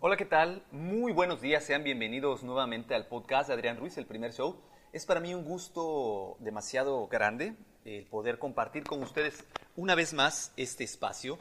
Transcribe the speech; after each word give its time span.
Hola, 0.00 0.16
¿qué 0.16 0.26
tal? 0.26 0.62
Muy 0.70 1.10
buenos 1.10 1.40
días, 1.40 1.64
sean 1.64 1.82
bienvenidos 1.82 2.44
nuevamente 2.44 2.94
al 2.94 3.08
podcast 3.08 3.48
de 3.48 3.54
Adrián 3.54 3.78
Ruiz, 3.78 3.98
el 3.98 4.06
primer 4.06 4.32
show. 4.32 4.62
Es 4.92 5.04
para 5.04 5.18
mí 5.18 5.34
un 5.34 5.42
gusto 5.42 6.36
demasiado 6.38 7.08
grande 7.08 7.56
el 7.84 8.04
poder 8.04 8.38
compartir 8.38 8.84
con 8.84 9.02
ustedes 9.02 9.44
una 9.74 9.96
vez 9.96 10.14
más 10.14 10.52
este 10.56 10.84
espacio 10.84 11.36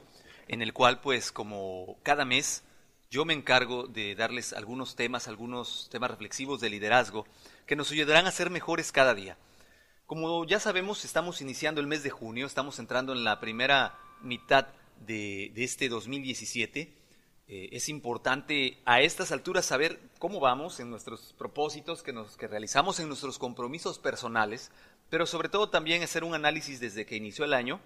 en 0.47 0.63
el 0.63 0.73
cual 0.73 1.01
pues 1.01 1.31
como 1.31 1.97
cada 2.01 2.25
mes 2.25 2.63
yo 3.11 3.25
me 3.25 3.33
encargo 3.33 3.85
de 3.85 4.15
darles 4.15 4.53
algunos 4.53 4.95
temas, 4.95 5.27
algunos 5.27 5.87
temas 5.91 6.09
reflexivos 6.09 6.59
de 6.59 6.71
liderazgo 6.71 7.27
que 7.67 7.75
nos 7.75 7.91
ayudarán 7.91 8.25
a 8.25 8.31
ser 8.31 8.49
mejores 8.49 8.91
cada 8.91 9.13
día. 9.13 9.37
Como 10.07 10.45
ya 10.45 10.59
sabemos, 10.59 11.05
estamos 11.05 11.41
iniciando 11.41 11.79
el 11.79 11.85
mes 11.85 12.01
de 12.01 12.09
junio, 12.09 12.47
estamos 12.47 12.79
entrando 12.79 13.13
en 13.13 13.23
la 13.23 13.39
primera 13.39 13.99
mitad 14.23 14.65
de, 15.05 15.51
este 15.55 15.89
2017. 15.89 16.96
Eh, 17.47 17.69
es 17.71 17.87
importante 17.87 18.81
a 18.85 19.01
estas 19.01 19.31
alturas 19.31 19.65
saber 19.65 19.99
cómo 20.19 20.41
vamos 20.41 20.79
en 20.81 20.89
nuestros 20.89 21.33
propósitos 21.37 22.03
que, 22.03 22.11
nos, 22.11 22.35
que 22.35 22.47
realizamos 22.47 22.99
en 22.99 23.07
nuestros 23.07 23.39
compromisos 23.39 23.99
personales, 23.99 24.69
pero 25.09 25.25
sobre 25.25 25.47
todo 25.47 25.69
también 25.69 26.03
hacer 26.03 26.25
un 26.25 26.35
análisis 26.35 26.81
desde 26.81 27.05
que 27.05 27.15
inició 27.15 27.45
el 27.45 27.53
año, 27.53 27.79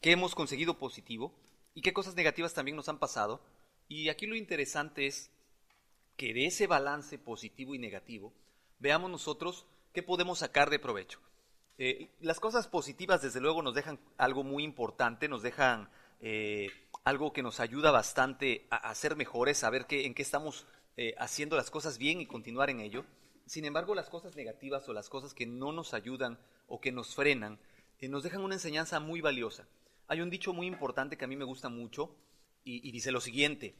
qué 0.00 0.12
hemos 0.12 0.36
conseguido 0.36 0.78
positivo 0.78 1.34
y 1.74 1.82
qué 1.82 1.92
cosas 1.92 2.14
negativas 2.14 2.54
también 2.54 2.76
nos 2.76 2.88
han 2.88 3.00
pasado. 3.00 3.40
Y 3.88 4.08
aquí 4.08 4.26
lo 4.26 4.36
interesante 4.36 5.06
es 5.06 5.30
que 6.16 6.32
de 6.32 6.46
ese 6.46 6.68
balance 6.68 7.18
positivo 7.18 7.74
y 7.74 7.78
negativo, 7.78 8.32
veamos 8.78 9.10
nosotros 9.10 9.66
qué 9.92 10.04
podemos 10.04 10.38
sacar 10.38 10.70
de 10.70 10.78
provecho. 10.78 11.18
Eh, 11.78 12.10
las 12.20 12.38
cosas 12.38 12.68
positivas, 12.68 13.22
desde 13.22 13.40
luego, 13.40 13.62
nos 13.62 13.74
dejan 13.74 13.98
algo 14.16 14.44
muy 14.44 14.62
importante, 14.62 15.28
nos 15.28 15.42
dejan 15.42 15.88
eh, 16.20 16.70
algo 17.04 17.32
que 17.32 17.42
nos 17.42 17.60
ayuda 17.60 17.90
bastante 17.90 18.66
a, 18.70 18.94
ser 18.94 19.16
mejores, 19.16 19.64
a 19.64 19.70
ver 19.70 19.86
qué, 19.86 20.06
en 20.06 20.14
qué 20.14 20.22
estamos 20.22 20.66
eh, 20.96 21.14
haciendo 21.18 21.56
las 21.56 21.70
cosas 21.70 21.98
bien 21.98 22.20
y 22.20 22.26
continuar 22.26 22.70
en 22.70 22.80
ello. 22.80 23.04
Sin 23.46 23.64
embargo, 23.64 23.94
las 23.94 24.08
cosas 24.08 24.36
negativas 24.36 24.88
o 24.88 24.92
las 24.92 25.08
cosas 25.08 25.34
que 25.34 25.46
no 25.46 25.72
nos 25.72 25.94
ayudan 25.94 26.38
o 26.68 26.80
que 26.80 26.92
nos 26.92 27.14
frenan, 27.14 27.58
nos 28.00 28.24
dejan 28.24 28.40
una 28.40 28.54
enseñanza 28.54 28.98
muy 28.98 29.20
valiosa. 29.20 29.68
Hay 30.08 30.20
un 30.20 30.30
dicho 30.30 30.52
muy 30.52 30.66
importante 30.66 31.16
que 31.16 31.24
a 31.24 31.28
mí 31.28 31.36
me 31.36 31.44
gusta 31.44 31.68
mucho 31.68 32.16
y, 32.64 32.90
dice 32.90 33.12
lo 33.12 33.20
siguiente, 33.20 33.76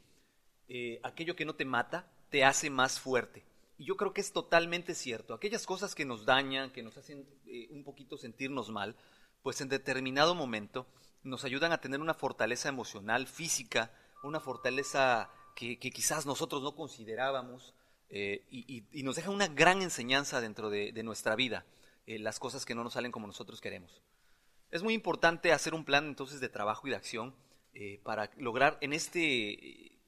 aquello 1.02 1.34
que 1.34 1.44
no 1.44 1.56
te 1.56 1.64
mata 1.64 2.06
te 2.30 2.44
hace 2.44 2.70
más 2.70 2.98
fuerte. 3.00 3.44
Y 3.78 3.84
yo 3.84 3.96
creo 3.96 4.12
que 4.12 4.20
es 4.20 4.32
totalmente 4.32 4.94
cierto. 4.94 5.34
Aquellas 5.34 5.66
cosas 5.66 5.94
que 5.94 6.04
nos 6.04 6.24
dañan, 6.24 6.70
que 6.70 6.82
nos 6.82 6.96
hacen 6.96 7.26
eh, 7.46 7.68
un 7.70 7.84
poquito 7.84 8.16
sentirnos 8.16 8.70
mal, 8.70 8.96
pues 9.42 9.60
en 9.60 9.68
determinado 9.68 10.34
momento 10.34 10.86
nos 11.22 11.44
ayudan 11.44 11.72
a 11.72 11.80
tener 11.80 12.00
una 12.00 12.14
fortaleza 12.14 12.68
emocional, 12.68 13.26
física, 13.26 13.92
una 14.22 14.40
fortaleza 14.40 15.30
que, 15.54 15.78
quizás 15.78 16.26
nosotros 16.26 16.62
no 16.62 16.74
considerábamos 16.74 17.74
eh, 18.08 18.44
y, 18.50 19.02
nos 19.02 19.16
deja 19.16 19.30
una 19.30 19.48
gran 19.48 19.82
enseñanza 19.82 20.40
dentro 20.40 20.70
de, 20.70 21.02
nuestra 21.02 21.36
vida, 21.36 21.64
eh, 22.06 22.18
las 22.18 22.38
cosas 22.38 22.64
que 22.64 22.74
no 22.74 22.84
nos 22.84 22.94
salen 22.94 23.12
como 23.12 23.26
nosotros 23.26 23.60
queremos. 23.60 24.02
Es 24.70 24.82
muy 24.82 24.94
importante 24.94 25.52
hacer 25.52 25.74
un 25.74 25.84
plan 25.84 26.06
entonces 26.06 26.40
de 26.40 26.48
trabajo 26.48 26.86
y 26.86 26.90
de 26.90 26.96
acción 26.96 27.34
para 28.02 28.30
lograr 28.36 28.76
en 28.82 28.92
este 28.92 29.98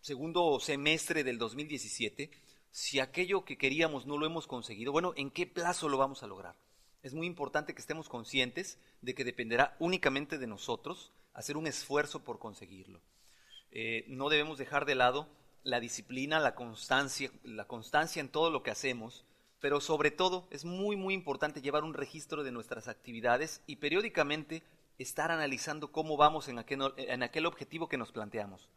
segundo 0.00 0.60
semestre 0.60 1.24
del 1.24 1.38
2017 1.38 2.30
si 2.70 3.00
aquello 3.00 3.44
que 3.44 3.58
queríamos 3.58 4.06
no 4.06 4.18
lo 4.18 4.26
hemos 4.26 4.46
conseguido, 4.46 4.92
bueno, 4.92 5.12
¿en 5.16 5.30
qué 5.30 5.46
plazo 5.46 5.88
lo 5.88 5.98
vamos 5.98 6.22
a 6.22 6.26
lograr? 6.26 6.54
Es 7.02 7.14
muy 7.14 7.26
importante 7.26 7.74
que 7.74 7.80
estemos 7.80 8.08
conscientes 8.08 8.78
de 9.02 9.14
que 9.14 9.24
dependerá 9.24 9.76
únicamente 9.78 10.38
de 10.38 10.46
nosotros 10.46 11.12
hacer 11.32 11.56
un 11.56 11.66
esfuerzo 11.66 12.24
por 12.24 12.38
conseguirlo. 12.38 13.00
Eh, 13.70 14.04
no 14.08 14.28
debemos 14.28 14.58
dejar 14.58 14.84
de 14.84 14.96
lado 14.96 15.28
la 15.62 15.78
disciplina, 15.78 16.40
la 16.40 16.54
constancia, 16.54 17.30
la 17.44 17.66
constancia 17.66 18.20
en 18.20 18.28
todo 18.28 18.50
lo 18.50 18.62
que 18.62 18.70
hacemos, 18.70 19.24
pero 19.60 19.80
sobre 19.80 20.10
todo 20.10 20.48
es 20.50 20.64
muy, 20.64 20.96
muy 20.96 21.14
importante 21.14 21.60
llevar 21.60 21.84
un 21.84 21.94
registro 21.94 22.42
de 22.42 22.52
nuestras 22.52 22.88
actividades 22.88 23.62
y 23.66 23.76
periódicamente 23.76 24.62
estar 24.98 25.30
analizando 25.30 25.92
cómo 25.92 26.16
vamos 26.16 26.48
en 26.48 26.58
aquel, 26.58 26.80
en 26.96 27.22
aquel 27.22 27.46
objetivo 27.46 27.88
que 27.88 27.98
nos 27.98 28.10
planteamos. 28.10 28.68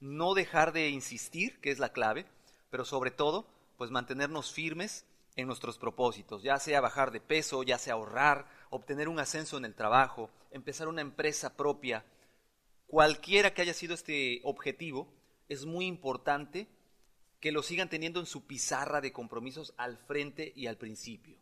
No 0.00 0.34
dejar 0.34 0.72
de 0.72 0.88
insistir, 0.90 1.60
que 1.60 1.70
es 1.70 1.78
la 1.78 1.92
clave, 1.92 2.26
pero 2.70 2.84
sobre 2.84 3.10
todo, 3.10 3.46
pues 3.76 3.90
mantenernos 3.90 4.52
firmes 4.52 5.04
en 5.38 5.46
nuestros 5.46 5.78
propósitos, 5.78 6.42
ya 6.42 6.58
sea 6.58 6.80
bajar 6.80 7.12
de 7.12 7.20
peso, 7.20 7.62
ya 7.62 7.78
sea 7.78 7.92
ahorrar, 7.94 8.48
obtener 8.70 9.08
un 9.08 9.20
ascenso 9.20 9.56
en 9.56 9.64
el 9.64 9.74
trabajo, 9.76 10.30
empezar 10.50 10.88
una 10.88 11.00
empresa 11.00 11.56
propia, 11.56 12.04
cualquiera 12.88 13.54
que 13.54 13.62
haya 13.62 13.72
sido 13.72 13.94
este 13.94 14.40
objetivo, 14.42 15.14
es 15.48 15.64
muy 15.64 15.86
importante 15.86 16.66
que 17.38 17.52
lo 17.52 17.62
sigan 17.62 17.88
teniendo 17.88 18.18
en 18.18 18.26
su 18.26 18.48
pizarra 18.48 19.00
de 19.00 19.12
compromisos 19.12 19.74
al 19.76 19.96
frente 19.96 20.52
y 20.56 20.66
al 20.66 20.76
principio. 20.76 21.38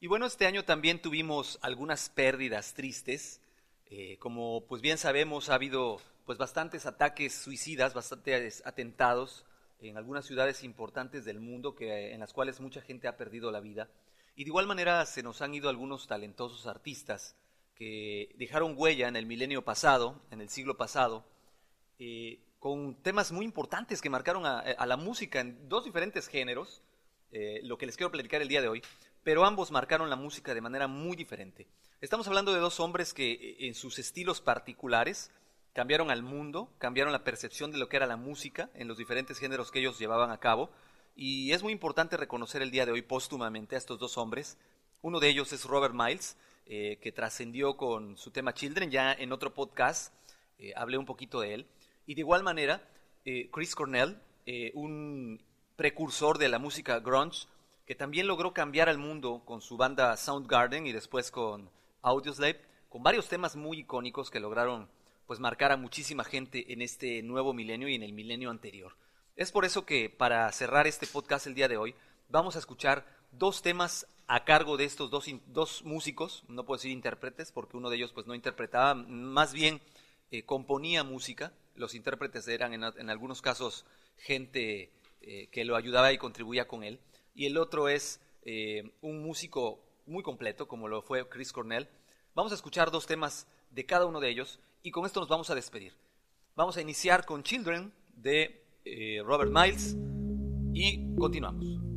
Y 0.00 0.08
bueno, 0.08 0.26
este 0.26 0.46
año 0.46 0.64
también 0.64 1.00
tuvimos 1.00 1.60
algunas 1.62 2.08
pérdidas 2.10 2.74
tristes. 2.74 3.40
Eh, 3.86 4.18
como 4.18 4.66
pues 4.66 4.82
bien 4.82 4.98
sabemos, 4.98 5.50
ha 5.50 5.54
habido 5.54 6.00
pues 6.26 6.36
bastantes 6.36 6.84
ataques 6.84 7.32
suicidas, 7.32 7.94
bastantes 7.94 8.60
atentados 8.66 9.44
en 9.80 9.96
algunas 9.96 10.26
ciudades 10.26 10.64
importantes 10.64 11.24
del 11.24 11.40
mundo 11.40 11.74
que, 11.74 12.12
en 12.12 12.20
las 12.20 12.32
cuales 12.32 12.60
mucha 12.60 12.80
gente 12.80 13.08
ha 13.08 13.16
perdido 13.16 13.50
la 13.50 13.60
vida. 13.60 13.88
Y 14.34 14.44
de 14.44 14.48
igual 14.48 14.66
manera 14.66 15.04
se 15.06 15.22
nos 15.22 15.42
han 15.42 15.54
ido 15.54 15.68
algunos 15.68 16.06
talentosos 16.06 16.66
artistas 16.66 17.36
que 17.74 18.34
dejaron 18.36 18.74
huella 18.76 19.08
en 19.08 19.16
el 19.16 19.26
milenio 19.26 19.62
pasado, 19.62 20.20
en 20.30 20.40
el 20.40 20.48
siglo 20.48 20.76
pasado, 20.76 21.24
eh, 21.98 22.40
con 22.58 22.96
temas 23.02 23.30
muy 23.30 23.44
importantes 23.44 24.00
que 24.02 24.10
marcaron 24.10 24.44
a, 24.44 24.86
la 24.86 24.96
música 24.96 25.40
en 25.40 25.68
dos 25.68 25.84
diferentes 25.84 26.26
géneros, 26.26 26.82
eh, 27.30 27.60
lo 27.62 27.78
que 27.78 27.86
les 27.86 27.96
quiero 27.96 28.10
platicar 28.10 28.42
el 28.42 28.48
día 28.48 28.62
de 28.62 28.68
hoy, 28.68 28.82
pero 29.22 29.44
ambos 29.44 29.70
marcaron 29.70 30.10
la 30.10 30.16
música 30.16 30.54
de 30.54 30.60
manera 30.60 30.88
muy 30.88 31.16
diferente. 31.16 31.68
Estamos 32.00 32.26
hablando 32.26 32.52
de 32.52 32.60
dos 32.60 32.80
hombres 32.80 33.14
que 33.14 33.32
eh, 33.32 33.56
en 33.60 33.74
sus 33.74 33.98
estilos 33.98 34.40
particulares 34.40 35.30
cambiaron 35.78 36.10
al 36.10 36.24
mundo, 36.24 36.72
cambiaron 36.78 37.12
la 37.12 37.22
percepción 37.22 37.70
de 37.70 37.78
lo 37.78 37.88
que 37.88 37.98
era 37.98 38.06
la 38.08 38.16
música 38.16 38.68
en 38.74 38.88
los 38.88 38.98
diferentes 38.98 39.38
géneros 39.38 39.70
que 39.70 39.78
ellos 39.78 39.96
llevaban 39.96 40.32
a 40.32 40.40
cabo. 40.40 40.70
Y 41.14 41.52
es 41.52 41.62
muy 41.62 41.72
importante 41.72 42.16
reconocer 42.16 42.62
el 42.62 42.72
día 42.72 42.84
de 42.84 42.90
hoy 42.90 43.02
póstumamente 43.02 43.76
a 43.76 43.78
estos 43.78 43.96
dos 44.00 44.18
hombres. 44.18 44.58
Uno 45.02 45.20
de 45.20 45.28
ellos 45.28 45.52
es 45.52 45.64
Robert 45.66 45.94
Miles, 45.94 46.36
eh, 46.66 46.98
que 47.00 47.12
trascendió 47.12 47.76
con 47.76 48.16
su 48.16 48.32
tema 48.32 48.54
Children. 48.54 48.90
Ya 48.90 49.12
en 49.12 49.30
otro 49.30 49.54
podcast 49.54 50.12
eh, 50.58 50.72
hablé 50.74 50.98
un 50.98 51.06
poquito 51.06 51.42
de 51.42 51.54
él. 51.54 51.66
Y 52.06 52.16
de 52.16 52.22
igual 52.22 52.42
manera, 52.42 52.82
eh, 53.24 53.48
Chris 53.52 53.76
Cornell, 53.76 54.18
un 54.74 55.40
precursor 55.76 56.38
de 56.38 56.48
la 56.48 56.58
música 56.58 56.98
grunge, 56.98 57.46
que 57.86 57.94
también 57.94 58.26
logró 58.26 58.52
cambiar 58.52 58.88
al 58.88 58.98
mundo 58.98 59.42
con 59.44 59.60
su 59.60 59.76
banda 59.76 60.16
Soundgarden 60.16 60.88
y 60.88 60.92
después 60.92 61.30
con 61.30 61.70
Audioslave, 62.02 62.60
con 62.88 63.04
varios 63.04 63.28
temas 63.28 63.54
muy 63.54 63.78
icónicos 63.78 64.28
que 64.28 64.40
lograron 64.40 64.88
pues 65.28 65.40
marcar 65.40 65.72
a 65.72 65.76
muchísima 65.76 66.24
gente 66.24 66.72
en 66.72 66.80
este 66.80 67.22
nuevo 67.22 67.52
milenio 67.52 67.86
y 67.86 67.94
en 67.94 68.02
el 68.02 68.14
milenio 68.14 68.48
anterior. 68.48 68.96
Es 69.36 69.52
por 69.52 69.66
eso 69.66 69.84
que 69.84 70.08
para 70.08 70.50
cerrar 70.52 70.86
este 70.86 71.06
podcast 71.06 71.46
el 71.46 71.54
día 71.54 71.68
de 71.68 71.76
hoy 71.76 71.94
vamos 72.30 72.56
a 72.56 72.58
escuchar 72.58 73.06
dos 73.30 73.60
temas 73.60 74.06
a 74.26 74.46
cargo 74.46 74.78
de 74.78 74.86
estos 74.86 75.10
dos, 75.10 75.26
dos 75.48 75.84
músicos, 75.84 76.44
no 76.48 76.64
puedo 76.64 76.78
decir 76.78 76.92
intérpretes 76.92 77.52
porque 77.52 77.76
uno 77.76 77.90
de 77.90 77.96
ellos 77.96 78.12
pues 78.12 78.26
no 78.26 78.34
interpretaba, 78.34 78.94
más 78.94 79.52
bien 79.52 79.82
eh, 80.30 80.44
componía 80.44 81.04
música, 81.04 81.52
los 81.74 81.94
intérpretes 81.94 82.48
eran 82.48 82.72
en, 82.72 83.10
algunos 83.10 83.42
casos 83.42 83.84
gente 84.16 84.90
eh, 85.20 85.48
que 85.52 85.66
lo 85.66 85.76
ayudaba 85.76 86.10
y 86.10 86.16
contribuía 86.16 86.66
con 86.66 86.84
él, 86.84 87.00
y 87.34 87.44
el 87.44 87.58
otro 87.58 87.90
es 87.90 88.18
eh, 88.44 88.92
un 89.02 89.22
músico 89.22 89.78
muy 90.06 90.22
completo 90.22 90.66
como 90.66 90.88
lo 90.88 91.02
fue 91.02 91.28
Chris 91.28 91.52
Cornell. 91.52 91.86
Vamos 92.34 92.52
a 92.52 92.54
escuchar 92.54 92.90
dos 92.90 93.06
temas 93.06 93.46
de 93.70 93.84
cada 93.84 94.06
uno 94.06 94.20
de 94.20 94.30
ellos 94.30 94.58
y 94.82 94.90
con 94.90 95.06
esto 95.06 95.20
nos 95.20 95.28
vamos 95.28 95.50
a 95.50 95.54
despedir. 95.54 95.92
Vamos 96.54 96.76
a 96.76 96.80
iniciar 96.80 97.24
con 97.24 97.42
Children 97.42 97.92
de 98.14 98.64
eh, 98.84 99.22
Robert 99.24 99.50
Miles 99.52 99.96
y 100.72 101.14
continuamos. 101.16 101.87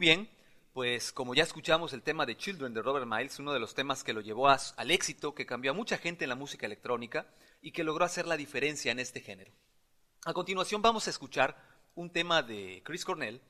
Bien, 0.00 0.30
pues 0.72 1.12
como 1.12 1.34
ya 1.34 1.42
escuchamos 1.42 1.92
el 1.92 2.02
tema 2.02 2.24
de 2.24 2.36
Children 2.36 2.72
de 2.72 2.80
Robert 2.80 3.06
Miles, 3.06 3.38
uno 3.38 3.52
de 3.52 3.60
los 3.60 3.74
temas 3.74 4.02
que 4.02 4.14
lo 4.14 4.22
llevó 4.22 4.48
al 4.48 4.90
éxito, 4.90 5.34
que 5.34 5.44
cambió 5.44 5.72
a 5.72 5.74
mucha 5.74 5.98
gente 5.98 6.24
en 6.24 6.30
la 6.30 6.36
música 6.36 6.64
electrónica 6.64 7.26
y 7.60 7.70
que 7.70 7.84
logró 7.84 8.06
hacer 8.06 8.26
la 8.26 8.38
diferencia 8.38 8.90
en 8.90 8.98
este 8.98 9.20
género. 9.20 9.52
A 10.24 10.32
continuación 10.32 10.80
vamos 10.80 11.06
a 11.06 11.10
escuchar 11.10 11.62
un 11.94 12.10
tema 12.10 12.42
de 12.42 12.80
Chris 12.82 13.04
Cornell 13.04 13.42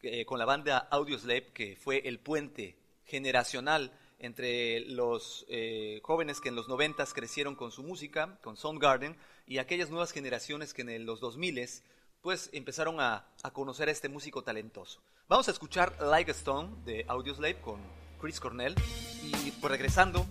eh, 0.00 0.24
con 0.24 0.38
la 0.38 0.46
banda 0.46 0.78
Audioslave, 0.90 1.52
que 1.52 1.76
fue 1.76 2.08
el 2.08 2.18
puente 2.18 2.78
generacional 3.04 3.92
entre 4.18 4.80
los 4.80 5.44
eh, 5.48 6.00
jóvenes 6.02 6.40
que 6.40 6.48
en 6.48 6.56
los 6.56 6.68
noventas 6.68 7.12
crecieron 7.12 7.54
con 7.54 7.70
su 7.70 7.82
música, 7.82 8.38
con 8.42 8.56
Soundgarden, 8.56 9.16
y 9.46 9.58
aquellas 9.58 9.90
nuevas 9.90 10.12
generaciones 10.12 10.72
que 10.72 10.82
en 10.82 11.04
los 11.04 11.20
2000 11.20 11.82
pues 12.22 12.48
empezaron 12.52 13.00
a, 13.00 13.26
a, 13.42 13.50
conocer 13.50 13.88
a 13.88 13.92
este 13.92 14.08
músico 14.08 14.42
talentoso. 14.42 15.00
Vamos 15.28 15.48
a 15.48 15.50
escuchar 15.50 16.00
Like 16.00 16.30
Stone 16.30 16.70
de 16.84 17.04
Audioslave 17.08 17.60
con 17.60 17.80
Chris 18.20 18.38
Cornell 18.38 18.74
y 19.22 19.50
pues 19.50 19.70
regresando 19.70 20.24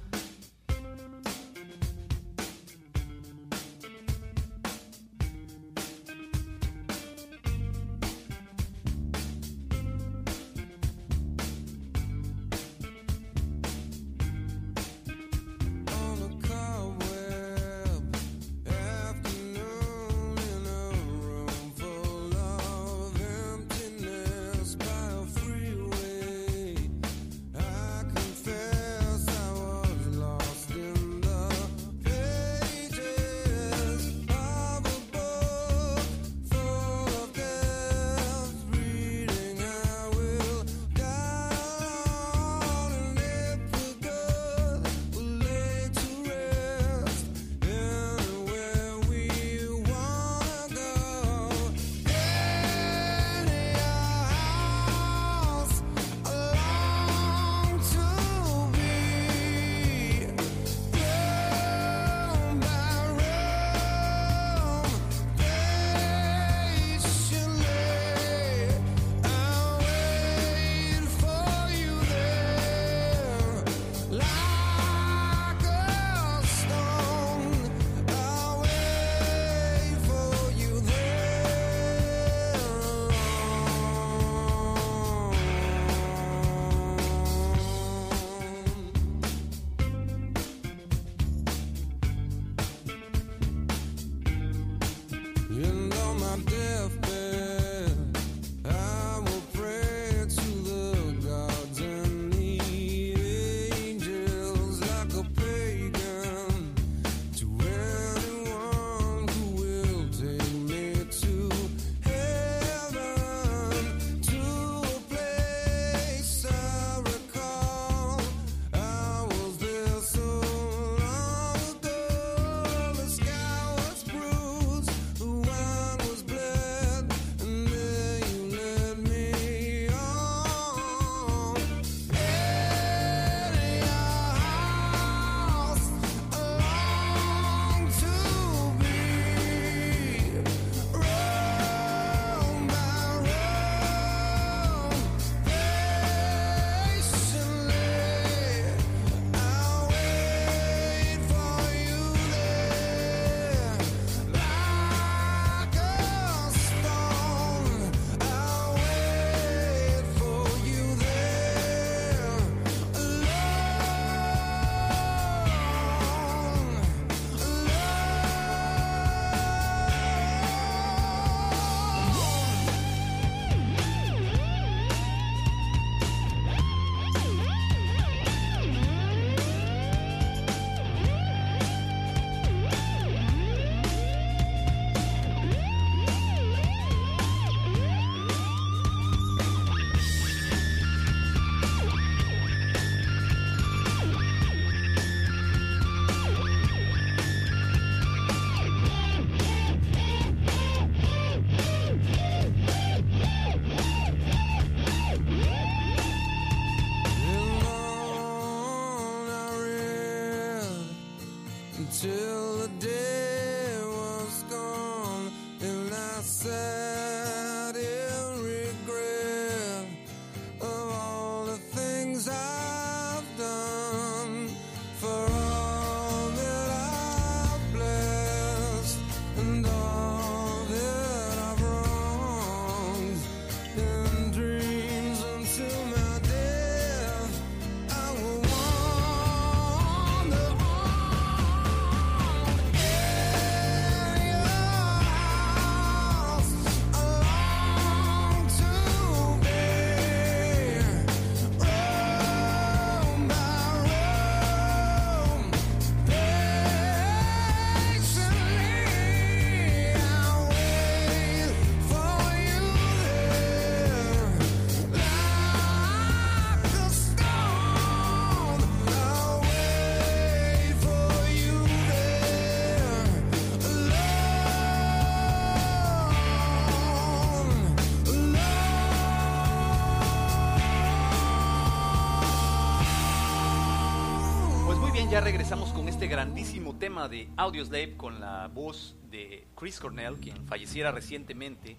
ya 285.12 285.20
regresamos 285.20 285.74
con 285.74 285.90
este 285.90 286.08
grandísimo 286.08 286.78
tema 286.78 287.10
de 287.10 287.28
Audioslave 287.36 287.98
con 287.98 288.22
la 288.22 288.48
voz 288.48 288.96
de 289.10 289.46
Chris 289.58 289.78
Cornell, 289.78 290.22
quien 290.22 290.48
falleciera 290.48 290.94
recientemente. 290.94 291.76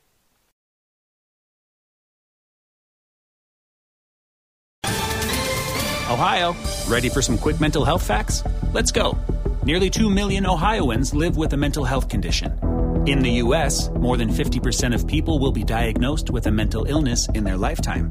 Ohio, 6.10 6.54
ready 6.88 7.08
for 7.08 7.22
some 7.22 7.38
quick 7.38 7.58
mental 7.58 7.84
health 7.84 8.02
facts? 8.02 8.44
Let's 8.74 8.92
go. 8.92 9.16
Nearly 9.64 9.88
2 9.88 10.10
million 10.10 10.44
Ohioans 10.46 11.14
live 11.14 11.38
with 11.38 11.54
a 11.54 11.56
mental 11.56 11.84
health 11.84 12.08
condition. 12.10 12.58
In 13.06 13.20
the 13.20 13.40
U.S., 13.44 13.88
more 13.94 14.18
than 14.18 14.28
50% 14.28 14.94
of 14.94 15.06
people 15.06 15.38
will 15.38 15.52
be 15.52 15.64
diagnosed 15.64 16.30
with 16.30 16.46
a 16.46 16.50
mental 16.50 16.84
illness 16.84 17.28
in 17.30 17.44
their 17.44 17.56
lifetime. 17.56 18.10